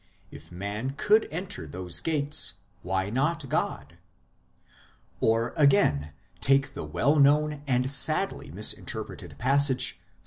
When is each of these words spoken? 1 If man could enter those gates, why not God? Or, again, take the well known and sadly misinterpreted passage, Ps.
1 0.29 0.29
If 0.31 0.51
man 0.51 0.95
could 0.97 1.27
enter 1.29 1.67
those 1.67 1.99
gates, 1.99 2.55
why 2.81 3.11
not 3.11 3.47
God? 3.49 3.99
Or, 5.19 5.53
again, 5.55 6.13
take 6.39 6.73
the 6.73 6.83
well 6.85 7.17
known 7.17 7.61
and 7.67 7.91
sadly 7.91 8.49
misinterpreted 8.49 9.37
passage, 9.37 9.99
Ps. 9.99 10.01